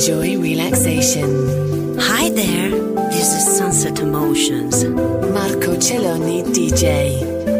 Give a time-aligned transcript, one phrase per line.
[0.00, 1.28] Enjoy relaxation.
[1.98, 2.70] Hi there,
[3.10, 4.82] this is Sunset Emotions.
[4.86, 7.59] Marco Celloni DJ.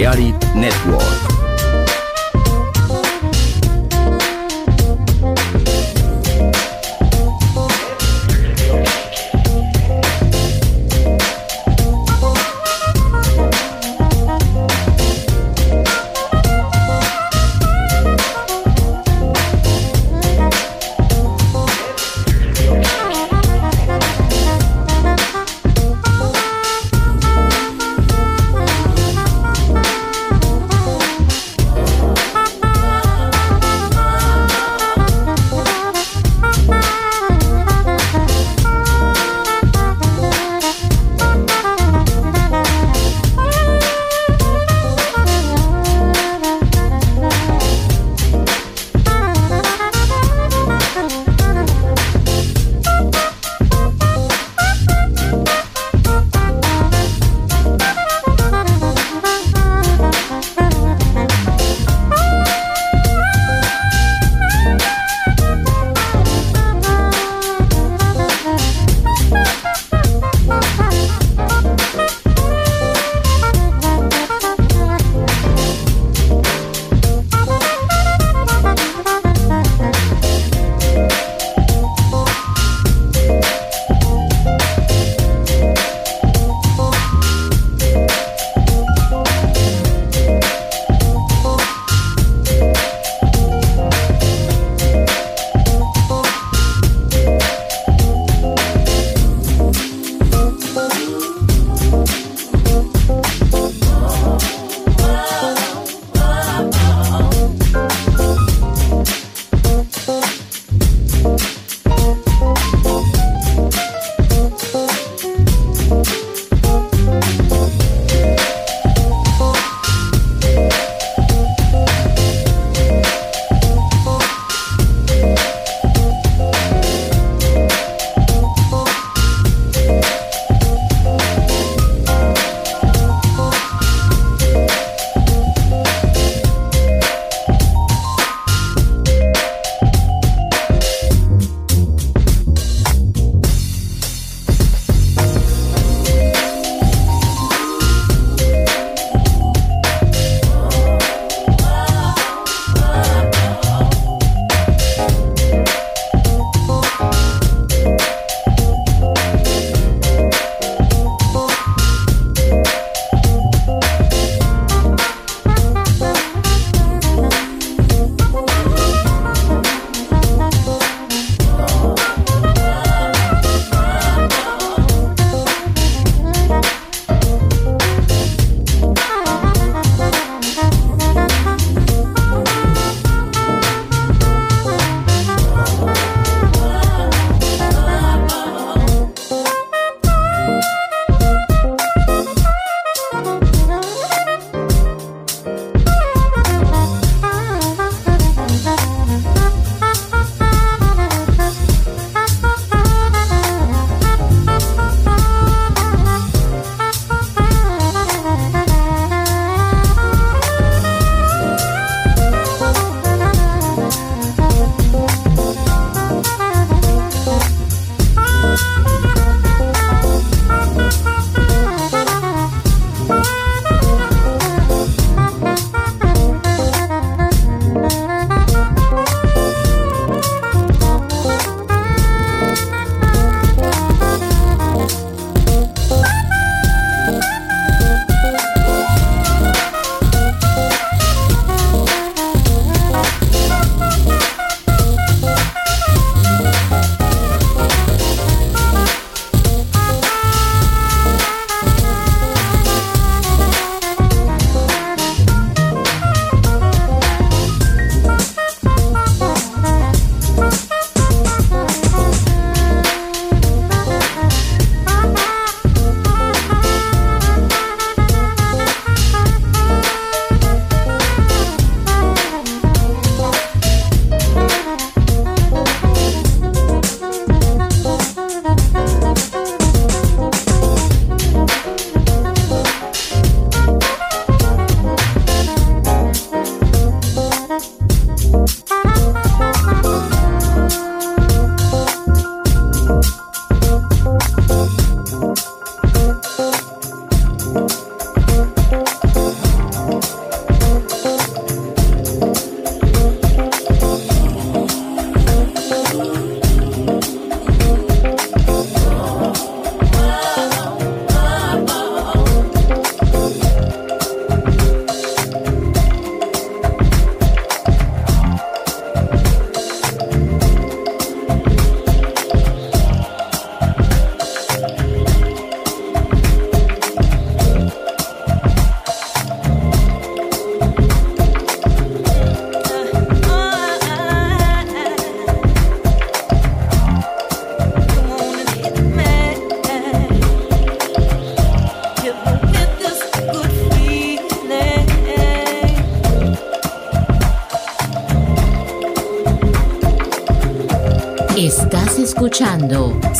[0.00, 1.19] Balearic Network.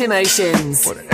[0.00, 1.13] Emotions.